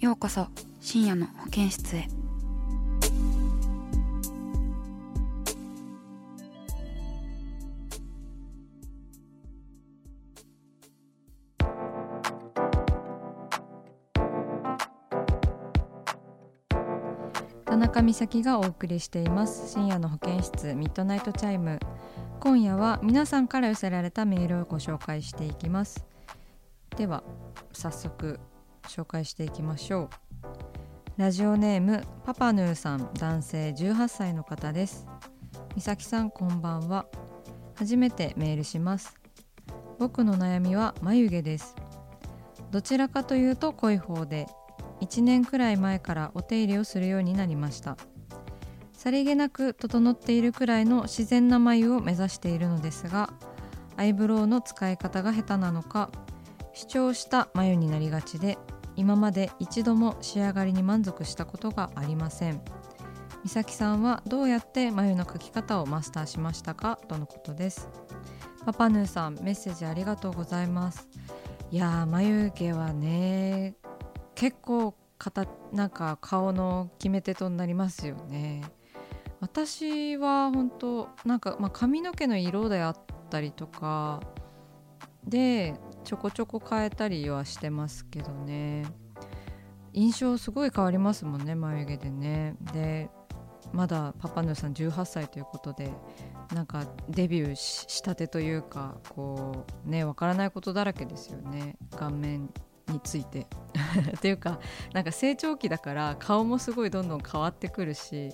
[0.00, 0.46] ようこそ
[0.80, 2.08] 深夜の保健室へ。
[17.66, 19.70] 田中美咲がお送りしています。
[19.70, 21.78] 深夜の保健室ミッドナイトチャイム。
[22.40, 26.06] 今夜は皆さんから寄せられたメールをご紹介していきます。
[26.96, 27.22] では
[27.74, 28.40] 早速
[28.90, 30.08] 紹介していきましょう。
[31.16, 35.06] ラジオネームパパヌーさん男性18歳の方です。
[35.76, 37.06] 美咲さんこんばんは。
[37.76, 39.14] 初めてメールします。
[39.98, 41.76] 僕の悩みは眉毛です。
[42.70, 44.46] どちらかというと濃い方で
[45.00, 47.96] 1年くらい前からお手入れをするようになりました。
[49.00, 53.32] さりげなく整っているくらいの自然な眉を目指しているのですが
[53.96, 56.10] アイブロウの使い方が下手なのか
[56.74, 58.58] 主張した眉になりがちで
[59.00, 62.60] 今まで一度も仕上がりに満足したことがありません。
[63.42, 67.88] 美咲さんはどうやって眉の描き方をマスターしましたかとのことです。
[68.66, 71.08] パパヌーさんメッセージありがとうございます。
[71.70, 73.74] いやー眉毛はね
[74.34, 78.64] 結構形なんか顔の決め手となりますよね。
[79.40, 82.96] 私は本当なんか、まあ、髪の毛の色であっ
[83.30, 84.20] たりとか
[85.24, 85.74] で
[86.04, 88.84] ちょこちょこ変えたりはしてますけどね。
[89.92, 92.54] 印象すごい変わりますもんね眉毛でね。
[92.72, 93.10] で
[93.72, 95.90] まだパパヌーさん18歳ということで
[96.54, 101.76] なんかデビューしたてというかこうねわからないことだらけですよね。
[101.96, 102.50] 顔面
[102.88, 103.46] について。
[104.16, 104.60] っていうか
[104.92, 108.30] なんか成長期だから顔もすごいどんどん変わってくるし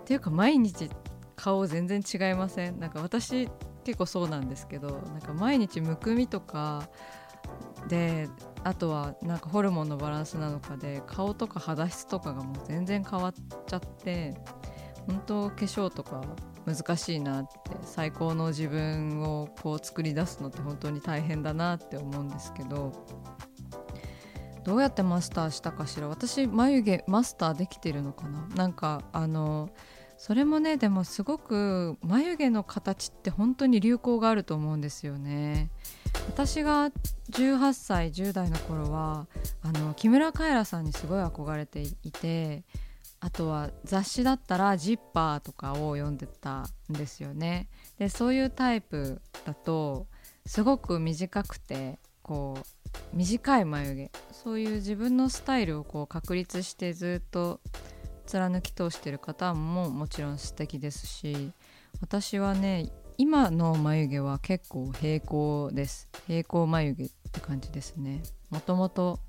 [0.00, 0.88] っていうか毎日
[1.34, 2.78] 顔全然違いません？
[2.80, 3.48] なんか私
[3.86, 6.88] 結構そうなんですけどなんか毎日むくみとか
[7.88, 8.28] で
[8.64, 13.34] あとはなんかホルモンのバランスなのかで顔とか肌質とかがもう全然変わっ
[13.66, 14.34] ちゃって
[15.06, 16.20] 本当化粧とか
[16.66, 22.92] 難しいなって最高の自分をこう作り出すのって本当に大変だなって思うんですけど
[24.64, 26.08] どうやってマスターしたかしら？
[26.08, 28.48] 私眉毛マスターできてるのかな？
[28.56, 29.70] なんかあの
[30.18, 35.70] それもねでもすごく眉毛の形って本当に流行があると思うんですよね。
[36.28, 36.90] 私が
[37.30, 39.26] 18歳10代の頃は
[39.62, 42.64] あの木村カエラさんにすごい憧れていて
[43.20, 47.68] あとは雑誌だったら「ジッパー」とかを読んでたんですよね。
[47.98, 50.06] でそういうタイプだと
[50.46, 57.60] すごく短くてこう短い眉毛そういう自分のスタイルをこう確立してずっと
[58.26, 61.52] 貫き通してる方ももちろん素敵ですし
[62.00, 66.08] 私はね今の眉毛は結構平行です。
[66.26, 68.22] 平行眉毛って感じですね。
[68.50, 69.20] もともと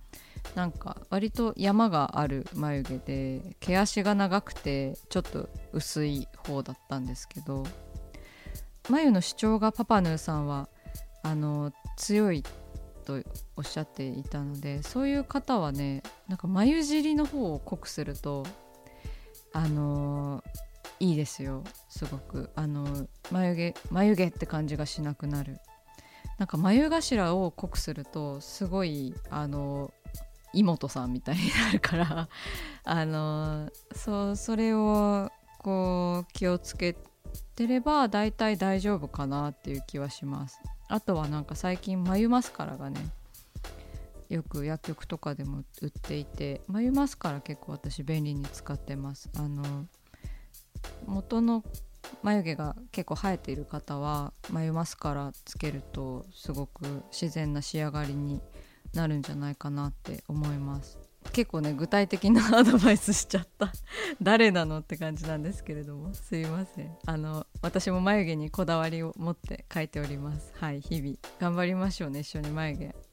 [0.56, 7.66] なんか割と山がある眉毛で毛足が長くてちょっと薄い方だったんですけど
[8.90, 10.70] 眉の主張がパパヌーさんは
[11.24, 12.44] あの強い
[13.06, 13.22] と
[13.56, 18.46] おっしゃっていたのでそういう方はねなんか眉尻の方を濃くすると
[19.58, 20.44] あの
[21.00, 21.64] いいですよ。
[21.90, 22.52] すごく。
[22.54, 25.58] あの眉毛眉毛って感じがしなくなる。
[26.38, 29.92] なんか眉頭を濃くするとすごいあの
[30.54, 32.30] 妹さんみたいになるから。
[32.86, 36.96] あのそうそれをこう気をつけ
[37.56, 40.62] てれば大体大丈夫かなっていう気はします。
[40.88, 43.00] あとはなんか最近眉マスカラがね
[44.30, 49.30] よく薬局とかでも売っていて眉マスカラ結構私便利に使ってます。
[49.38, 49.86] あの
[51.06, 51.64] 元の
[52.24, 58.42] 眉毛が結構生えている方は眉マスカラつけるとすごく自然な仕上がりに
[58.94, 60.98] なるんじゃないかなって思います。
[61.34, 63.72] 結構ね具体的な アドバイスしちゃった。
[64.22, 66.14] 誰なのって感じなんですけれども。
[66.14, 66.98] すいません。
[67.06, 70.52] あの私も眉毛にこだわりを持って描いております。
[70.56, 71.18] はい日々。
[71.40, 73.07] 頑張りましょうね一緒に眉毛。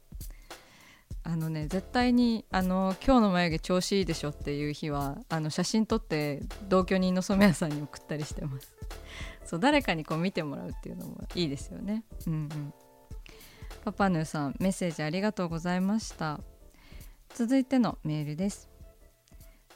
[1.24, 8.74] あのね絶対にあの今日の眉毛調子いいでしょっていう日はあの写真撮って同居人の染谷さんに送ったりしてます。
[9.44, 12.04] そう誰かにこう見てもらうっていうのもいいですよね。
[12.26, 12.74] うんうん。
[13.84, 16.40] パパヌーさんメッセージありがとうございました。
[17.34, 18.70] 続いてのメールです。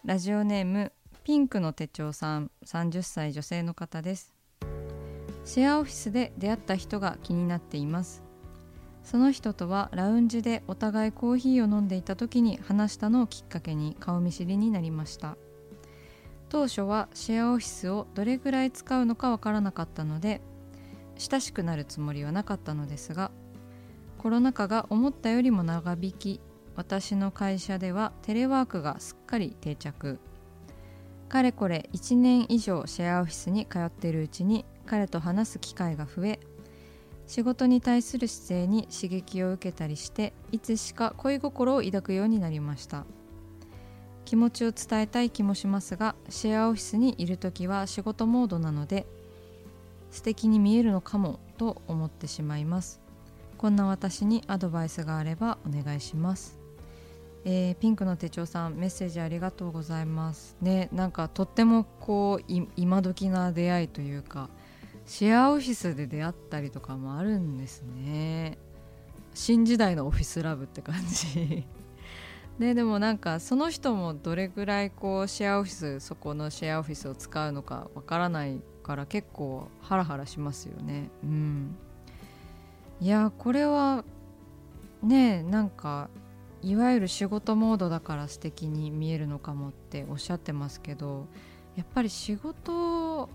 [0.05, 0.93] ラジオネーム
[1.25, 4.35] ピンクの手帳さん30歳女性の方です。
[5.45, 8.28] シェアオフィスで出会った人が気になっています。
[9.11, 15.39] その人とはラウンジでお互いコーヒーを飲んでいた時に話したのをきっかけに顔見知りになりました。
[16.51, 20.43] 当初はシェアオフィスをどれぐらい使うのかわからなかったので
[21.17, 23.31] 親しくなるつもりはなかったのですが
[24.19, 26.41] コロナ禍が思ったよりも長引き
[26.77, 30.19] 私の会社ではテレワークがすっかり定着。
[31.31, 36.41] かれこれ1年以上シェアオフィスに通っているうちに彼と話す機会が増え
[37.29, 43.05] 仕事に対する姿勢に刺激を受けたりしていつしか恋心を抱くようになりました。
[44.25, 49.07] 気持ちを伝えたい気もしますがシェアオフィスにいる時は仕事モードなので
[50.11, 53.01] 素敵に見えるのかもと思ってしまいます。
[53.59, 56.59] こんな私にアドバイスがあればお願いします、
[57.45, 60.57] えー、ピンクの手帳さんメッセージありがとうございます。
[60.63, 64.49] ねなんかとってもこう今時な出会いというか
[65.09, 68.59] シェアオフィスで出会ったりとかもあるんですね。
[69.33, 71.67] 新時代のオフィスラブって感じ。
[72.61, 81.09] ででもなんかその人もどれぐらいこうシェアオフィスそこのシェアオフィスを使うのかわからないから結構ハラハラしますよね。
[81.25, 81.75] うん。
[83.01, 84.05] いやこれは
[85.03, 86.11] ねなんか
[86.61, 91.27] いわゆる仕事モードだから素敵に見えるのかもっておっしゃってますけど
[91.77, 93.31] やっぱり仕事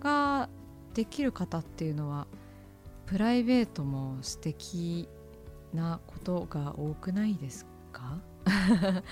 [0.00, 0.48] が
[0.94, 2.26] できる方っていうのは
[3.06, 5.08] プライベートも素敵
[5.74, 8.18] なことが多くないですか？
[8.44, 9.02] や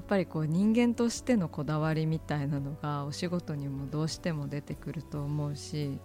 [0.00, 5.98] っぱりこう人間としてのこだわりみたいなのがお仕事にもどうしても出てくると思うし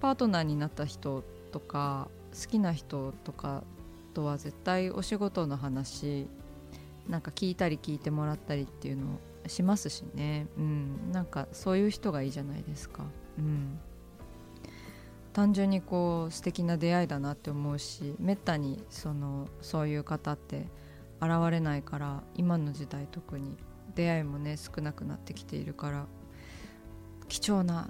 [0.00, 2.08] パートナーになった人とか
[2.38, 3.64] 好きな人とか
[4.12, 6.26] とは絶対お仕事の話
[7.08, 9.06] なんか聞いたり聞いてもらったりっていうの
[9.44, 13.04] をしますしね、うん、なんかそういう人がいいじゃないですか、
[13.38, 13.78] うん、
[15.38, 20.66] 単純にこう素敵な出会いだなって思うしめったにそのそういう方って
[21.20, 23.56] 現れないから今の時代特に
[23.94, 26.06] 出会いもね少なくなってきているから
[27.28, 27.88] 貴重な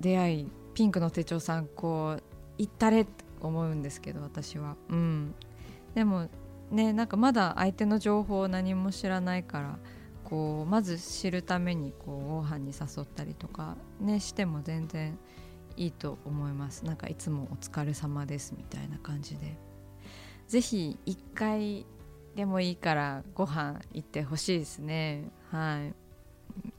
[0.00, 2.22] 出会いピンクの手帳さんこう
[2.58, 4.76] 行ったれって思うんですけど私は。
[4.90, 5.34] うん。
[5.94, 6.28] でも
[6.70, 9.78] ねなんかまだ相手の情報を何も知らないから
[10.24, 15.18] こうまず知るためにこうご飯に誘ったりとかねしても全然
[15.80, 16.84] いいと思います。
[16.84, 19.56] なんかいつもお疲れ様ですみたいな感じで。
[20.46, 21.86] 是非一回
[22.36, 25.30] でもいいからご飯行ってほしいですね。
[25.50, 25.94] はい。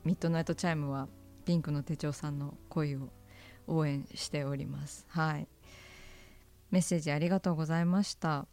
[0.06, 1.08] ミッドナイトチャイムは
[1.46, 3.10] ピンクの手帳さんの恋を
[3.66, 5.08] 応援しております。
[5.10, 5.48] はい。
[6.70, 8.46] メッセージありがとうございました。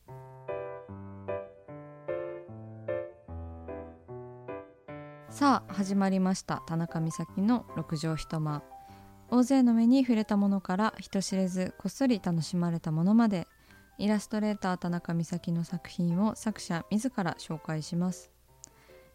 [5.28, 6.62] さあ始まりました。
[6.67, 8.62] 田中美咲の六畳一間。
[9.30, 13.47] 大勢の目に触れたものから人知れずこっそり楽しまれたものまで
[13.99, 18.30] イラストレーター田中美咲の作品を作者自ら紹介します、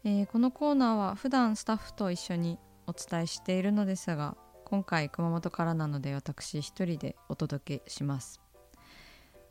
[0.04, 8.44] えー、このコーナーは普段スタッフと一緒にお伝えしているのですが今回熊本からなので私一人でお届けします。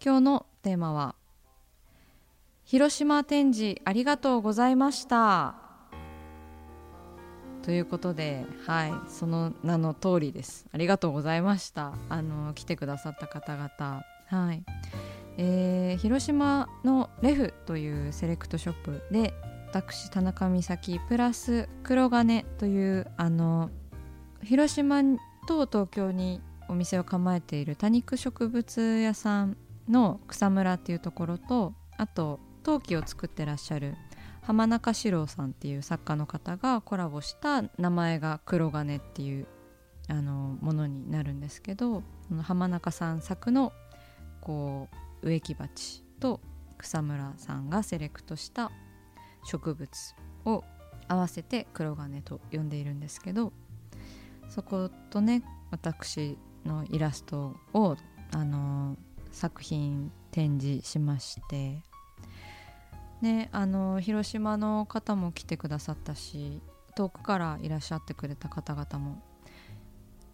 [0.03, 1.15] 今日のテーマは
[2.65, 5.62] 広島展示ありがとうございました
[7.63, 10.67] ということではいその名の通りです。
[10.71, 11.93] ありがとうございました。
[12.09, 14.03] あの来てくださった方々。
[14.27, 14.63] はい。
[15.37, 19.33] えー、広島のレフというセレクトショップで
[19.67, 23.71] 私田中美咲プラス黒金というあの
[24.43, 25.01] 広島
[25.47, 29.57] と東京にお店を構えている多肉植物屋さん
[29.89, 33.95] の草むらっていうところとあと陶器を作ってらっしゃる
[34.43, 39.47] 浜中史郎さんっていう作家の方がコラボした名前が黒金っていう
[40.09, 42.03] あのものになるんですけど
[42.41, 43.71] 浜中さん作の
[44.41, 44.89] こ
[45.21, 46.41] う植木鉢と
[46.77, 48.71] 草むらさんがセレクトした
[49.45, 49.89] 植物
[50.45, 50.63] を
[51.07, 53.53] 合わせて黒金と呼んでいるんですけど
[54.49, 57.95] そことね私のイラストを
[58.31, 58.97] あの
[59.31, 61.81] 作品展示しまして
[63.23, 66.61] ねあの広島の方も来てくださったし
[66.93, 69.23] 遠くからいらっしゃってくれた方々も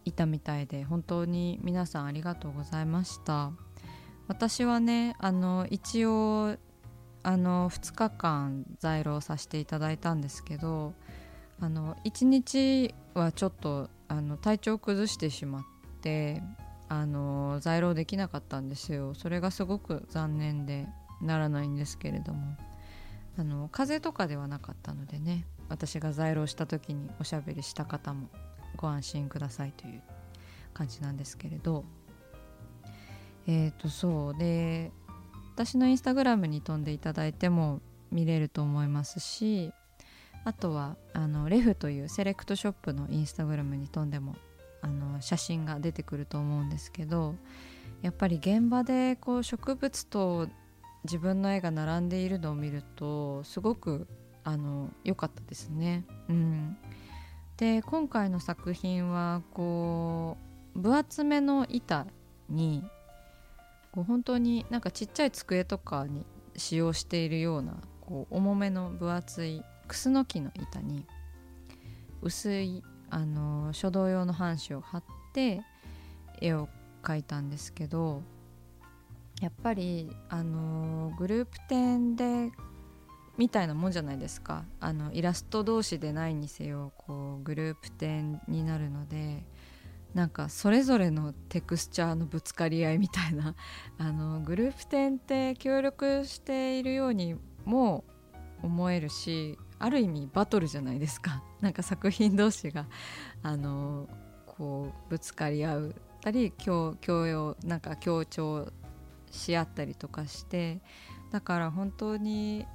[0.06, 3.52] いたみたいで本当に皆さんありがとうございました。
[4.28, 6.58] 私はねあの一応
[7.24, 10.94] あの2日間在労させていただいたんですけど
[11.60, 15.64] あの1日はちょっとあの体調を崩してしまっ
[16.02, 16.42] て
[16.90, 19.14] あの在労できなかったんですよ。
[19.14, 20.88] それがすごく残念で
[21.22, 22.56] ならないんですけれども。
[23.40, 28.28] あの風邪とかではなかったのでね私が在労した時におしゃべりした方も
[28.76, 30.02] ご安心くださいという
[30.74, 31.86] 感じなんですけれど。
[33.48, 34.38] えっ、ー、とそう。
[34.38, 34.92] で
[35.56, 37.82] 私のインスタグラムに飛んでいただいても
[38.12, 39.74] 見れると思いますし
[40.46, 44.36] あとはあのレフというセレクトショップのインスタグラムに飛んでも
[44.82, 47.36] あの写真が出てくると思うんですけど
[48.02, 50.48] やっぱり現場でこう植物と
[51.04, 54.08] 自分の絵が並んでいるのを見るとすごく
[54.44, 56.06] あの良かったですね。
[56.28, 56.78] うん、
[57.58, 60.38] で今回の作品はこ
[60.76, 62.08] う分厚めの板
[62.50, 62.84] に
[63.92, 66.26] こう本当になんかちっちゃい机とかに
[66.56, 71.06] 使用しているようなこう重めの分厚いクスノキの板に
[72.22, 75.04] 薄いあの書道用の半紙を貼っ
[75.34, 75.62] て
[76.42, 76.70] 絵を
[77.02, 78.22] 描いたんですけど
[79.40, 82.52] やっぱりあのグループ展で
[83.38, 84.66] みたいなもんじゃないですか。
[84.82, 89.46] あのイラスト同士でないにせよこうグループ展になるので
[90.14, 93.56] なんかそれぞれのテクスチャーのぶつかり合いみたいな。
[93.98, 98.04] あのグループ展って協力しているようにも
[98.62, 101.42] 思えるしある意味バトルじゃないですか。
[101.62, 102.88] なんか作品同士が
[103.42, 104.10] あの
[104.48, 105.96] こうぶつかり合う。
[106.22, 108.74] たり強強要なんか強調
[109.32, 110.82] し合ったりとかして
[111.32, 112.66] だから本当に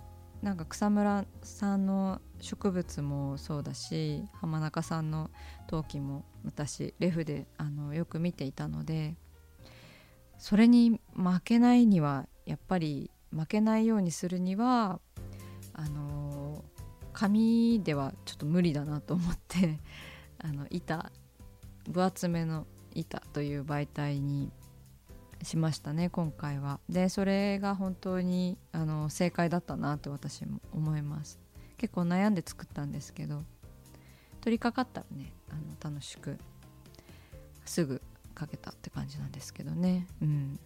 [0.43, 5.31] なんか草むらさんの植物もそうだし浜中さんの
[5.67, 9.17] 陶器も私レフであのよく見ていたので
[10.39, 15.01] それに負けないにはやっぱり負けないようにするには
[15.73, 16.63] あの
[17.15, 19.79] 紙ではちょっと無理だなと思って
[20.39, 21.11] あの板
[21.89, 24.51] 分厚めの板という媒体に
[25.45, 26.81] しましたね今回は。
[26.89, 31.39] でそれが本当にあの正解だったなと私も思います。
[31.77, 33.43] 結構悩んで作ったんですけど
[34.41, 36.39] 取り掛かったらねあの楽しく
[37.65, 38.01] すぐ
[38.39, 40.07] 書けたって感じなんですけどね。
[40.23, 40.59] うん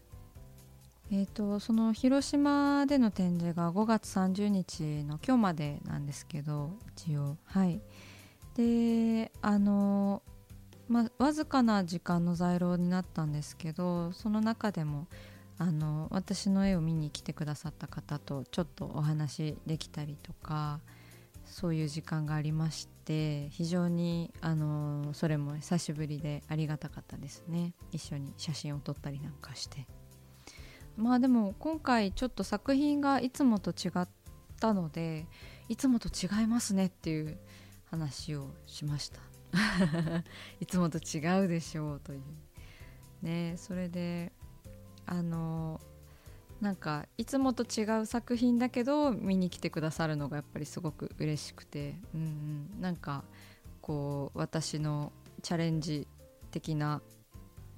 [1.10, 7.80] えーと、その広島での展示が5月30日の今日までなんですけど一応はい
[8.54, 10.22] であの
[10.88, 15.06] まあわずかな時間の在廊になったんですけどその中でも
[15.58, 20.80] あの私の絵を見に来てくださった方とちょっとお話できたりとか
[21.44, 27.72] そういう時間がありまして非常にあのそれも久しぶりでありがたかったですね。
[27.90, 29.86] 一緒に写真を撮ったりなんかして。
[30.96, 34.08] まあでも今回ちょっと作品がいつもと違っ
[34.60, 35.26] たので
[35.68, 37.38] いつもと違いますねっていう
[37.86, 39.20] 話をしました。
[40.60, 42.20] いつもと違うでしょうという。
[43.22, 44.32] ねそれで
[45.06, 45.80] あの
[46.60, 53.24] なんかいつもと違う作品だけど見に来てくださるのがやっぱりすごく嬉しくて、うん、なんか
[53.80, 55.12] こう私の
[55.42, 56.06] チャレンジ
[56.50, 57.00] 的な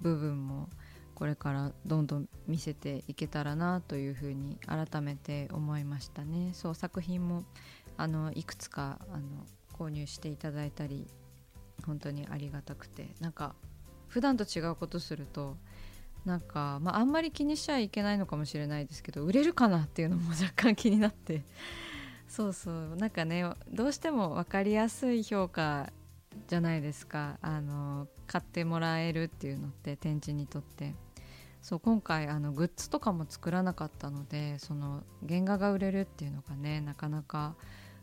[0.00, 0.68] 部分も
[1.14, 6.52] これからどんどん見せていけたらなというふうに改めて思いましたね。
[6.54, 7.44] そう作品も
[7.98, 11.06] あのいくつかあの購入していただいたり
[11.80, 13.14] 本当にありがたくて。
[13.20, 13.54] なんか
[14.08, 15.56] 普段と違うことすると
[16.24, 21.44] なんか、まあ、あんまり気にしちゃいけないのかもしれないですけど売れるかなっていうのも若干気になって。
[22.28, 22.96] そうそう。
[22.96, 25.92] なんかねどうしても分かりやすい評価
[26.48, 27.38] じゃないですか。
[27.42, 30.94] あの買ってもらえるっていうのって展示にとって。
[31.62, 37.54] そう今回あのグッズとかも作らなかったのでその原画が売れるっていうのがねなかなか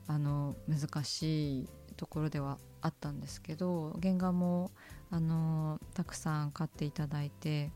[0.05, 4.72] あの難しいところではあったんですけど原画も
[5.10, 7.72] あのたくさん買っていただいて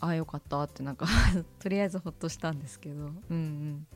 [0.00, 1.06] ああよかったってなんか
[1.58, 3.86] とりあえずほっとしたんですけどうんうん。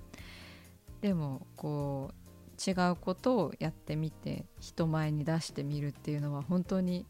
[1.01, 7.05] でもこう違うことをやってみて人前に出してみるっていうのは本当に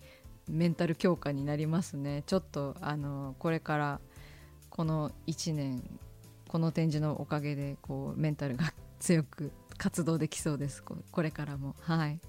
[0.49, 2.23] メンタル強化になりますね。
[2.26, 4.00] ちょっとあのこれから
[4.69, 5.83] この1年
[6.49, 10.83] この展示のおかげでこうメンタルが強く活動できそうです。
[10.83, 11.75] これからも。
[11.81, 12.21] はい。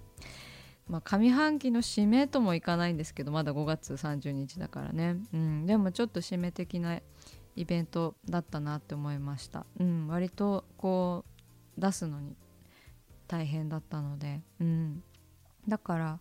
[0.88, 7.00] まあ、上半期の締めともいかないんですけどまだ5月30日だからね、うん、でもちょっと締め的な
[7.56, 11.26] イベントだったなって思いました、うん、割とこ
[11.78, 12.36] う出すのに
[13.28, 15.04] 大変だったので、うん、
[15.68, 16.20] だから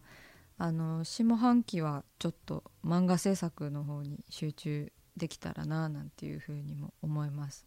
[0.57, 7.67] あの下半期はちょっと漫画制作の方に集中できたらななんていうふうにも思います。